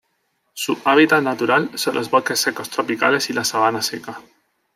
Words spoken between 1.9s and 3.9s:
los bosques secos tropicales y la sabana